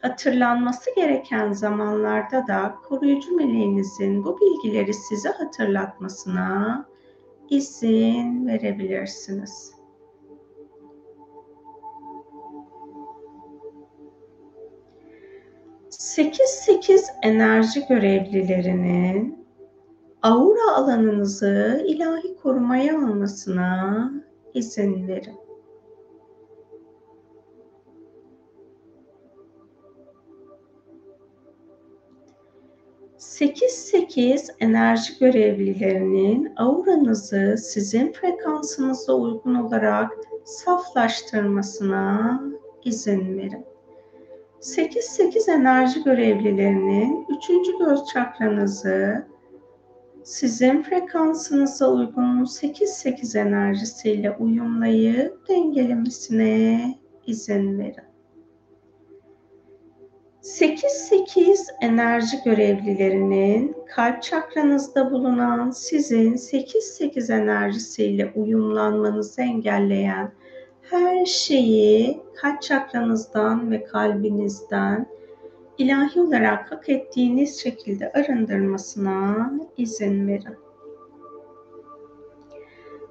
[0.00, 6.86] hatırlanması gereken zamanlarda da koruyucu meleğinizin bu bilgileri size hatırlatmasına
[7.50, 9.72] izin verebilirsiniz.
[15.90, 19.46] Sekiz sekiz enerji görevlilerinin
[20.22, 24.10] aura alanınızı ilahi korumaya almasına
[24.54, 25.41] izin verin.
[33.22, 40.12] 8-8 enerji görevlilerinin auranızı sizin frekansınıza uygun olarak
[40.44, 42.40] saflaştırmasına
[42.84, 43.64] izin verin.
[44.60, 47.48] 8-8 enerji görevlilerinin 3.
[47.78, 49.26] göz çakranızı
[50.22, 56.94] sizin frekansınıza uygun 8-8 enerjisiyle uyumlayıp dengelemesine
[57.26, 58.11] izin verin.
[60.52, 70.32] 8-8 enerji görevlilerinin kalp çakranızda bulunan sizin 8-8 enerjisiyle uyumlanmanızı engelleyen
[70.82, 75.06] her şeyi kalp çakranızdan ve kalbinizden
[75.78, 80.56] ilahi olarak hak ettiğiniz şekilde arındırmasına izin verin.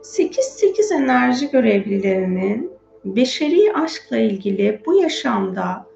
[0.02, 2.72] 8-8 enerji görevlilerinin
[3.06, 5.91] beşeri aşkla ilgili bu yaşamda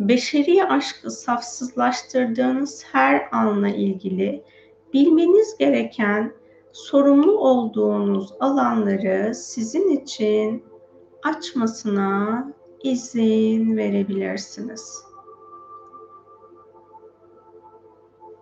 [0.00, 4.44] beşeri aşkı safsızlaştırdığınız her anla ilgili
[4.92, 6.32] bilmeniz gereken
[6.72, 10.64] sorumlu olduğunuz alanları sizin için
[11.22, 15.04] açmasına izin verebilirsiniz.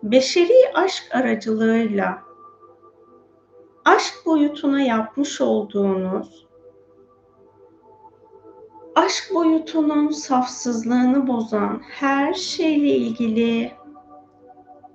[0.03, 2.23] Beşeri aşk aracılığıyla
[3.85, 6.48] aşk boyutuna yapmış olduğunuz
[8.99, 13.71] aşk boyutunun safsızlığını bozan her şeyle ilgili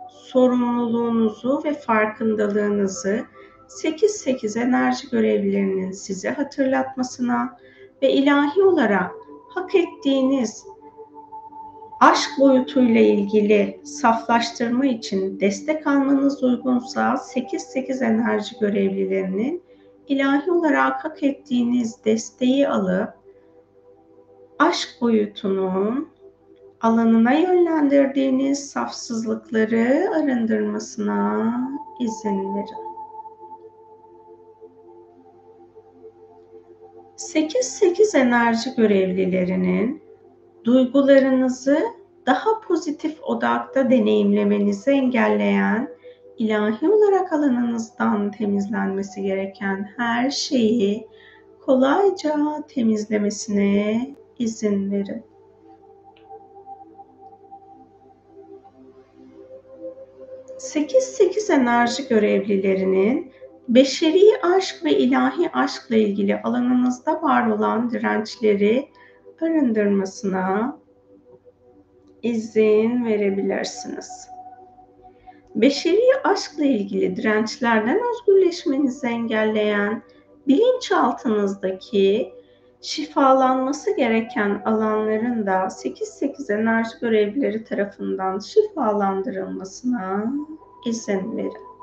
[0.09, 3.24] sorumluluğunuzu ve farkındalığınızı
[3.68, 7.57] 8-8 enerji görevlilerinin size hatırlatmasına
[8.02, 9.11] ve ilahi olarak
[9.48, 10.64] hak ettiğiniz
[12.00, 19.62] aşk boyutuyla ilgili saflaştırma için destek almanız uygunsa 8-8 enerji görevlilerinin
[20.09, 23.24] ilahi olarak hak ettiğiniz desteği alıp
[24.64, 26.08] aşk boyutunun
[26.80, 31.52] alanına yönlendirdiğiniz safsızlıkları arındırmasına
[32.00, 32.84] izin verin.
[37.16, 40.02] 8-8 enerji görevlilerinin
[40.64, 41.78] duygularınızı
[42.26, 45.88] daha pozitif odakta deneyimlemenizi engelleyen
[46.38, 51.06] ilahi olarak alanınızdan temizlenmesi gereken her şeyi
[51.60, 55.22] kolayca temizlemesine izin verin.
[60.59, 63.32] Sekiz sekiz enerji görevlilerinin
[63.68, 68.89] beşeri aşk ve ilahi aşkla ilgili alanınızda var olan dirençleri
[69.41, 70.78] arındırmasına
[72.22, 74.28] izin verebilirsiniz.
[75.55, 80.03] Beşeri aşkla ilgili dirençlerden özgürleşmenizi engelleyen
[80.49, 82.32] bilinçaltınızdaki
[82.85, 90.32] şifalanması gereken alanların da 8-8 enerji görevlileri tarafından şifalandırılmasına
[90.87, 91.74] izin verin.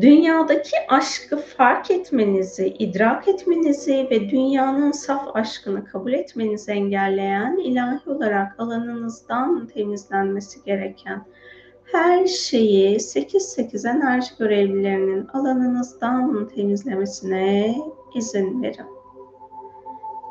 [0.00, 8.60] dünyadaki aşkı fark etmenizi, idrak etmenizi ve dünyanın saf aşkını kabul etmenizi engelleyen ilahi olarak
[8.60, 11.24] alanınızdan temizlenmesi gereken
[11.92, 17.76] her şeyi 8-8 enerji görevlilerinin alanınızdan temizlemesine
[18.14, 18.86] izin verin.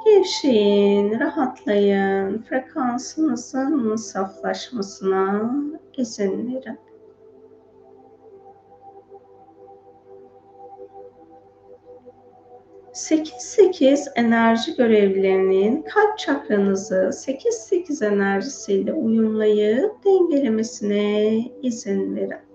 [0.05, 5.51] Gevşeyin, rahatlayın, frekansınızın saflaşmasına
[5.97, 6.77] izin verin.
[12.93, 22.53] 8-8 enerji görevlilerinin kalp çakranızı 8-8 enerjisiyle uyumlayıp dengelemesine izin verin.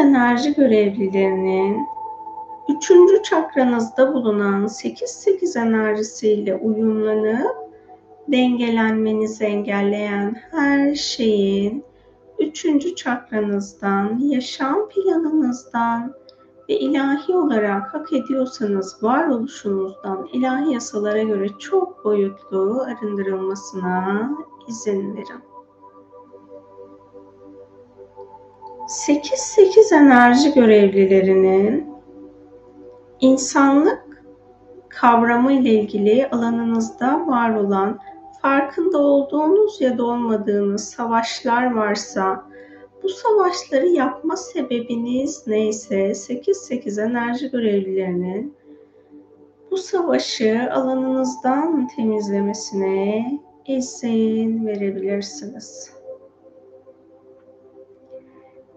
[0.00, 1.86] Enerji görevlilerinin
[2.68, 7.56] üçüncü çakranızda bulunan sekiz sekiz enerjisiyle uyumlanıp
[8.28, 11.84] dengelenmenizi engelleyen her şeyin
[12.38, 16.14] üçüncü çakranızdan, yaşam planınızdan
[16.68, 24.30] ve ilahi olarak hak ediyorsanız varoluşunuzdan ilahi yasalara göre çok boyutlu arındırılmasına
[24.68, 25.49] izin verin.
[28.90, 31.86] 8-8 enerji görevlilerinin
[33.20, 34.22] insanlık
[34.88, 37.98] kavramı ile ilgili alanınızda var olan
[38.42, 42.44] farkında olduğunuz ya da olmadığınız savaşlar varsa
[43.02, 48.56] bu savaşları yapma sebebiniz neyse 8-8 enerji görevlilerinin
[49.70, 55.99] bu savaşı alanınızdan temizlemesine izin verebilirsiniz.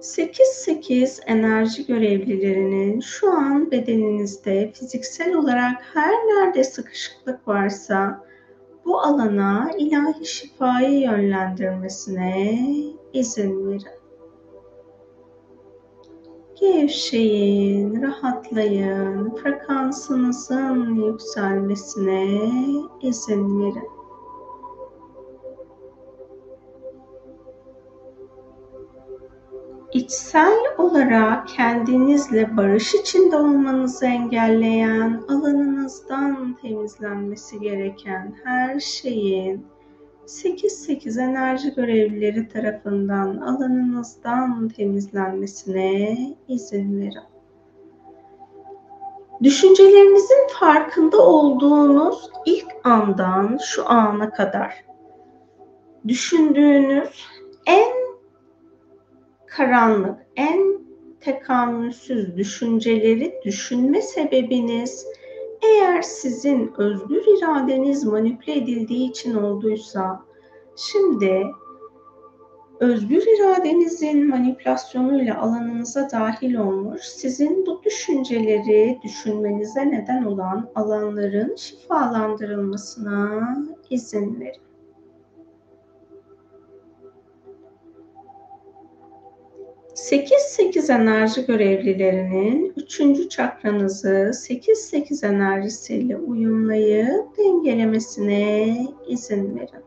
[0.03, 8.25] 8-8 enerji görevlilerinin şu an bedeninizde fiziksel olarak her nerede sıkışıklık varsa
[8.85, 12.59] bu alana ilahi şifayı yönlendirmesine
[13.13, 14.03] izin verin.
[16.59, 22.25] Gevşeyin, rahatlayın, frekansınızın yükselmesine
[23.01, 23.92] izin verin.
[29.93, 39.65] İçsel olarak kendinizle barış içinde olmanızı engelleyen, alanınızdan temizlenmesi gereken her şeyin
[40.25, 46.17] 8-8 enerji görevlileri tarafından alanınızdan temizlenmesine
[46.47, 47.33] izin verin.
[49.43, 54.85] Düşüncelerinizin farkında olduğunuz ilk andan şu ana kadar
[56.07, 57.27] düşündüğünüz
[57.65, 58.02] en
[59.57, 60.59] karanlık, en
[61.19, 65.05] tekamülsüz düşünceleri düşünme sebebiniz
[65.61, 70.21] eğer sizin özgür iradeniz manipüle edildiği için olduysa
[70.75, 71.43] şimdi
[72.79, 83.57] özgür iradenizin manipülasyonuyla alanınıza dahil olmuş, sizin bu düşünceleri düşünmenize neden olan alanların şifalandırılmasına
[83.89, 84.72] izin verin.
[89.95, 93.29] 8-8 enerji görevlilerinin 3.
[93.29, 98.77] çakranızı 8-8 enerjisiyle uyumlayıp dengelemesine
[99.07, 99.83] izin verin.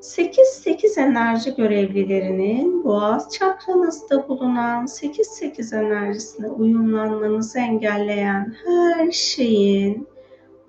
[0.00, 10.08] 8-8 enerji görevlilerinin boğaz çakranızda bulunan 8-8 enerjisine uyumlanmanızı engelleyen her şeyin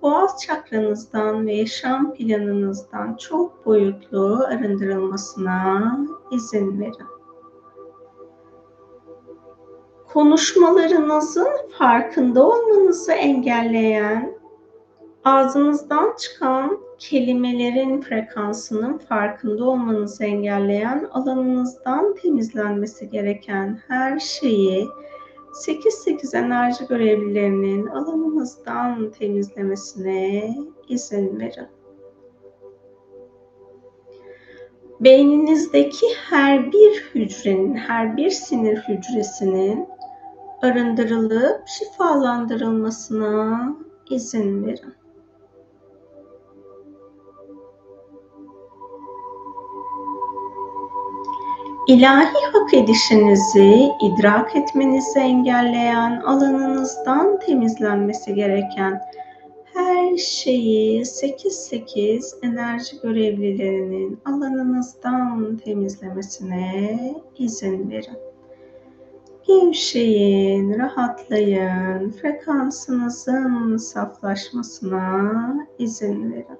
[0.02, 5.98] boğaz çakranızdan ve yaşam planınızdan çok boyutlu arındırılmasına
[6.32, 7.19] izin verin.
[10.14, 14.34] Konuşmalarınızın farkında olmanızı engelleyen,
[15.24, 24.88] ağzınızdan çıkan kelimelerin frekansının farkında olmanızı engelleyen, alanınızdan temizlenmesi gereken her şeyi
[25.66, 30.56] 8-8 enerji görevlilerinin alanınızdan temizlemesine
[30.88, 31.68] izin verin.
[35.00, 39.88] Beyninizdeki her bir hücrenin, her bir sinir hücresinin
[40.62, 43.76] arındırılıp şifalandırılmasına
[44.10, 44.94] izin verin.
[51.88, 59.02] İlahi hak edişinizi idrak etmenizi engelleyen, alanınızdan temizlenmesi gereken
[59.74, 67.00] her şeyi 8-8 enerji görevlilerinin alanınızdan temizlemesine
[67.38, 68.29] izin verin.
[69.50, 76.60] Gevşeyin, rahatlayın, frekansınızın saflaşmasına izin verin.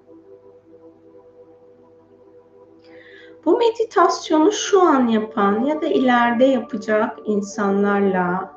[3.46, 8.54] Bu meditasyonu şu an yapan ya da ileride yapacak insanlarla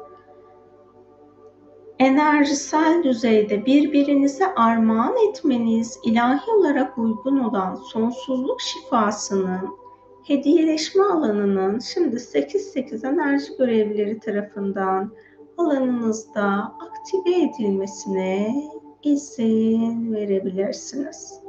[1.99, 9.82] enerjisel düzeyde birbirinize armağan etmeniz ilahi olarak uygun olan sonsuzluk şifasının
[10.27, 15.13] hediyeleşme alanının şimdi 8-8 enerji görevlileri tarafından
[15.59, 18.55] alanınızda aktive edilmesine
[19.03, 21.41] izin verebilirsiniz.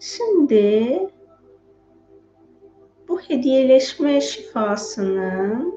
[0.00, 0.98] Şimdi
[3.08, 5.74] bu hediyeleşme şifasının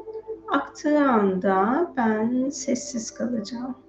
[0.48, 3.83] aktığı anda ben sessiz kalacağım.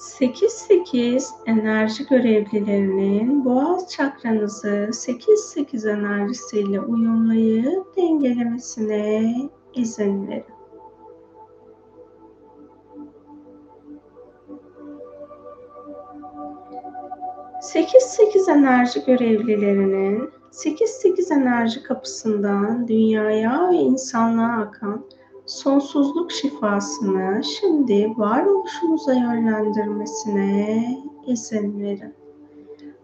[0.00, 9.34] Sekiz sekiz enerji görevlilerinin boğaz çakranızı sekiz sekiz enerjisiyle uyumlayıp dengelemesine
[9.74, 10.44] izin verin.
[17.62, 25.09] Sekiz sekiz enerji görevlilerinin sekiz sekiz enerji kapısından dünyaya ve insanlığa akan
[25.50, 32.14] sonsuzluk şifasını şimdi varoluşunuza yönlendirmesine izin verin.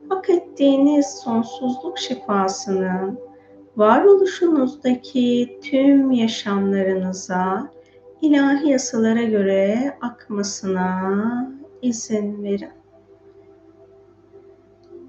[0.08, 3.18] Hak ettiğiniz sonsuzluk şifasının
[3.76, 7.70] varoluşunuzdaki tüm yaşamlarınıza
[8.20, 11.50] ilahi yasalara göre akmasına
[11.82, 12.70] izin verin.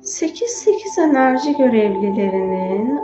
[0.01, 2.99] 8-8 enerji görevlilerinin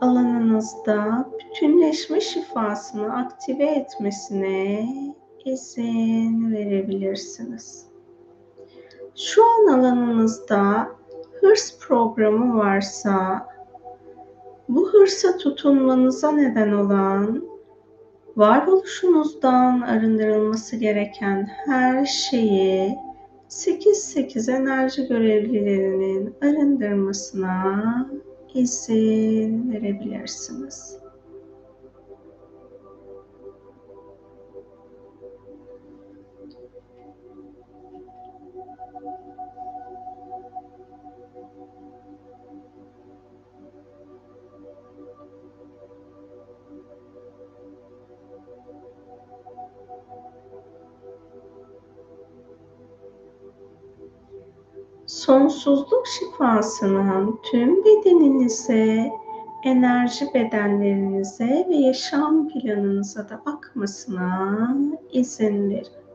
[0.00, 4.88] alanınızda bütünleşme şifasını aktive etmesine
[5.44, 7.86] izin verebilirsiniz.
[9.16, 10.88] Şu an alanınızda
[11.40, 13.46] hırs programı varsa
[14.68, 17.44] bu hırsa tutunmanıza neden olan
[18.36, 22.96] varoluşunuzdan arındırılması gereken her şeyi
[23.48, 27.84] 8-8 enerji görevlilerinin arındırmasına
[28.62, 29.52] izin
[55.26, 59.10] Sonsuzluk şifasının tüm bedeninize,
[59.64, 64.76] enerji bedenlerinize ve yaşam planınıza da akmasına
[65.12, 66.05] izin verin.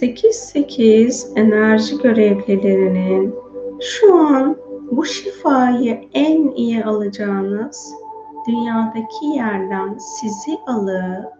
[0.00, 3.34] 8-8 enerji görevlilerinin
[3.80, 4.56] şu an
[4.90, 7.92] bu şifayı en iyi alacağınız
[8.48, 11.32] dünyadaki yerden sizi alıp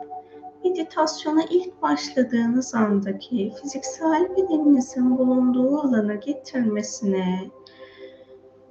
[0.65, 7.51] meditasyona ilk başladığınız andaki fiziksel bedeninizin bulunduğu alana getirmesine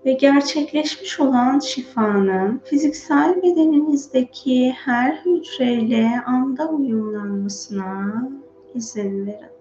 [0.06, 8.30] ve gerçekleşmiş olan şifanın fiziksel bedeninizdeki her hücreyle anda uyumlanmasına
[8.76, 9.53] izin verin.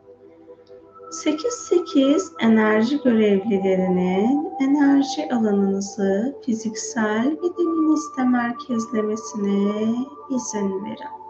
[1.12, 9.94] 8-8 enerji görevlilerinin enerji alanınızı fiziksel bedeninizde merkezlemesine
[10.30, 11.22] izin verin.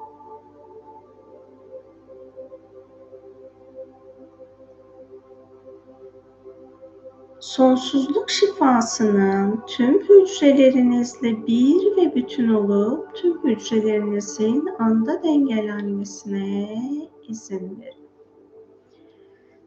[7.41, 16.79] Sonsuzluk şifasının tüm hücrelerinizle bir ve bütün olup tüm hücrelerinizin anda dengelenmesine
[17.29, 18.02] izin verin.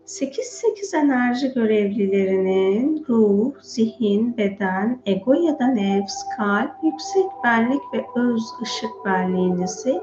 [0.05, 8.43] 8-8 enerji görevlilerinin ruh, zihin, beden, ego ya da nefs, kalp, yüksek benlik ve öz
[8.61, 10.01] ışık benliğinizi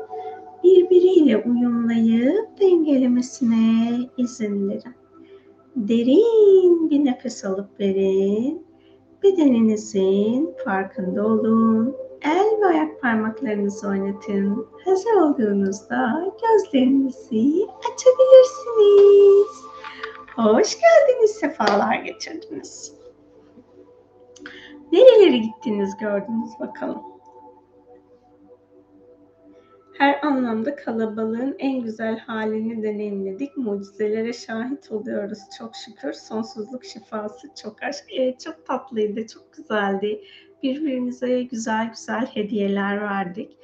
[0.64, 4.94] birbiriyle uyumlayıp dengelemesine izin verin.
[5.76, 8.66] Derin bir nefes alıp verin.
[9.22, 11.96] Bedeninizin farkında olun.
[12.22, 14.66] El ve ayak parmaklarınızı oynatın.
[14.84, 19.62] Hazır olduğunuzda gözlerinizi açabilirsiniz.
[20.37, 22.95] Hoş geldiniz, sefalar getirdiniz.
[24.93, 27.03] Nerelere gittiniz gördünüz bakalım.
[29.99, 33.57] Her anlamda kalabalığın en güzel halini deneyimledik.
[33.57, 36.12] Mucizelere şahit oluyoruz çok şükür.
[36.12, 38.05] Sonsuzluk şifası, çok aşk.
[38.18, 40.24] Evet, çok tatlıydı, çok güzeldi.
[40.62, 43.57] Birbirimize güzel güzel hediyeler verdik.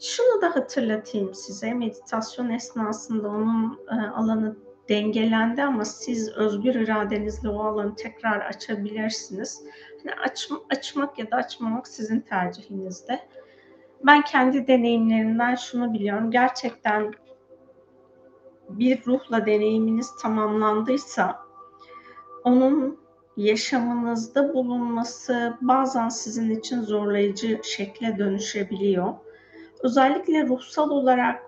[0.00, 1.74] Şunu da hatırlatayım size.
[1.74, 9.62] Meditasyon esnasında onun e, alanı dengelendi ama siz özgür iradenizle o alanı tekrar açabilirsiniz.
[10.04, 13.20] Yani aç, açmak ya da açmamak sizin tercihinizde.
[14.06, 16.30] Ben kendi deneyimlerimden şunu biliyorum.
[16.30, 17.12] Gerçekten
[18.68, 21.46] bir ruhla deneyiminiz tamamlandıysa
[22.44, 22.98] onun
[23.36, 29.14] yaşamınızda bulunması bazen sizin için zorlayıcı şekle dönüşebiliyor.
[29.82, 31.42] Özellikle ruhsal olarak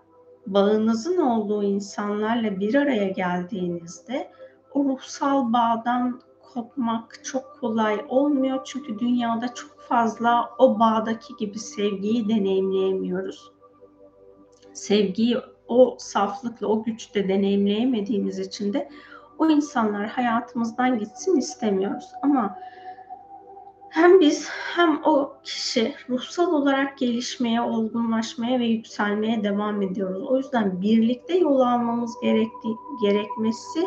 [0.54, 4.30] bağınızın olduğu insanlarla bir araya geldiğinizde
[4.72, 6.20] o ruhsal bağdan
[6.54, 8.60] kopmak çok kolay olmuyor.
[8.64, 13.52] Çünkü dünyada çok fazla o bağdaki gibi sevgiyi deneyimleyemiyoruz.
[14.72, 15.38] Sevgiyi
[15.68, 18.88] o saflıkla, o güçte deneyimleyemediğimiz için de
[19.38, 22.06] o insanlar hayatımızdan gitsin istemiyoruz.
[22.22, 22.58] Ama
[23.90, 30.22] hem biz hem o kişi ruhsal olarak gelişmeye, olgunlaşmaya ve yükselmeye devam ediyoruz.
[30.28, 33.84] O yüzden birlikte yol almamız gerektiği, gerekmesi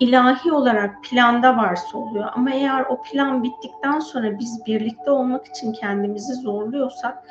[0.00, 2.28] ilahi olarak planda varsa oluyor.
[2.34, 7.24] Ama eğer o plan bittikten sonra biz birlikte olmak için kendimizi zorluyorsak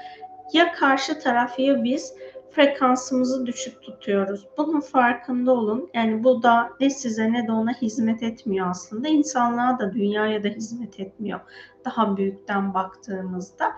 [0.54, 2.14] Ya karşı taraf ya biz
[2.56, 4.48] frekansımızı düşük tutuyoruz.
[4.58, 5.90] Bunun farkında olun.
[5.94, 9.08] Yani bu da ne size ne de ona hizmet etmiyor aslında.
[9.08, 11.40] İnsanlığa da dünyaya da hizmet etmiyor.
[11.86, 13.72] Daha büyükten baktığımızda.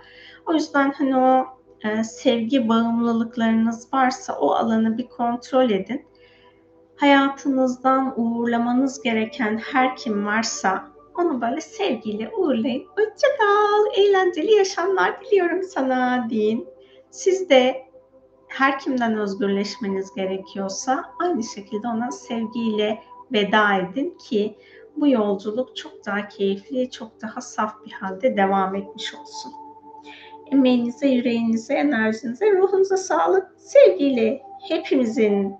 [0.45, 1.45] O yüzden hani o
[1.83, 6.05] e, sevgi bağımlılıklarınız varsa o alanı bir kontrol edin.
[6.95, 12.85] Hayatınızdan uğurlamanız gereken her kim varsa onu böyle sevgiyle uğurlayın.
[12.85, 16.67] Hoşça kal, eğlenceli yaşamlar diliyorum sana deyin.
[17.11, 17.84] Siz de
[18.47, 24.57] her kimden özgürleşmeniz gerekiyorsa aynı şekilde ona sevgiyle veda edin ki
[24.95, 29.51] bu yolculuk çok daha keyifli, çok daha saf bir halde devam etmiş olsun.
[30.51, 35.55] Emeğinize, yüreğinize, enerjinize, ruhunuza sağlık, sevgiyle hepimizin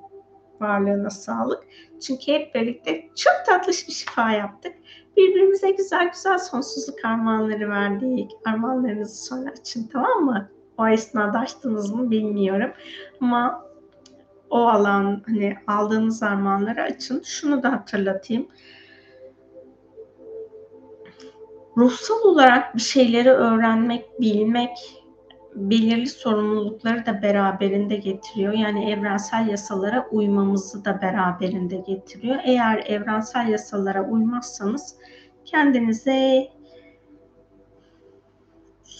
[0.62, 1.64] varlığına sağlık.
[2.02, 4.74] Çünkü hep birlikte çok tatlış bir şifa yaptık.
[5.18, 8.32] Birbirimize güzel güzel sonsuzluk armağanları verdik.
[8.46, 10.50] Armağanlarınızı sonra açın tamam mı?
[10.78, 12.71] O esnada açtınız mı bilmiyorum.
[13.21, 13.65] Ama
[14.49, 17.21] o alan hani aldığınız armağanları açın.
[17.26, 18.47] Şunu da hatırlatayım.
[21.78, 24.78] Ruhsal olarak bir şeyleri öğrenmek, bilmek
[25.55, 28.53] belirli sorumlulukları da beraberinde getiriyor.
[28.53, 32.39] Yani evrensel yasalara uymamızı da beraberinde getiriyor.
[32.43, 34.95] Eğer evrensel yasalara uymazsanız
[35.45, 36.47] kendinize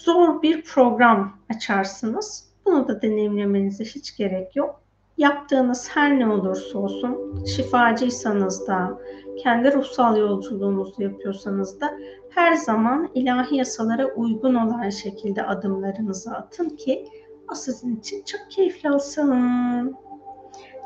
[0.06, 2.48] zor bir program açarsınız.
[2.64, 4.80] Bunu da deneyimlemenize hiç gerek yok.
[5.18, 8.98] Yaptığınız her ne olursa olsun, şifacıysanız da,
[9.42, 11.92] kendi ruhsal yolculuğunuzu yapıyorsanız da
[12.30, 17.08] her zaman ilahi yasalara uygun olan şekilde adımlarınızı atın ki
[17.52, 19.96] o sizin için çok keyifli olsun.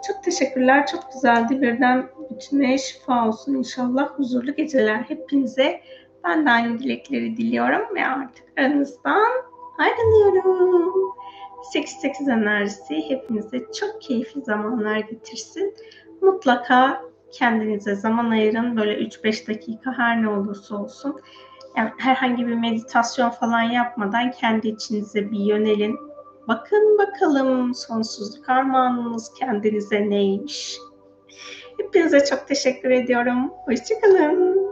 [0.06, 0.86] Çok teşekkürler.
[0.86, 1.62] Çok güzeldi.
[1.62, 3.54] Birden bütünlüğe şifa olsun.
[3.54, 5.80] İnşallah huzurlu geceler hepinize.
[6.24, 9.30] Ben de aynı dilekleri diliyorum ve artık aranızdan
[9.78, 10.92] ayrılıyorum.
[11.72, 15.74] 88 enerjisi hepinize çok keyifli zamanlar getirsin.
[16.22, 17.02] Mutlaka
[17.32, 18.76] kendinize zaman ayırın.
[18.76, 21.20] Böyle 3-5 dakika her ne olursa olsun.
[21.76, 25.98] Yani herhangi bir meditasyon falan yapmadan kendi içinize bir yönelin.
[26.48, 30.78] Bakın bakalım sonsuzluk armağanınız kendinize neymiş.
[31.78, 33.50] Hepinize çok teşekkür ediyorum.
[33.64, 34.69] Hoşçakalın.